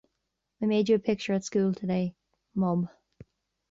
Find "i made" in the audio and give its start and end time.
0.59-0.89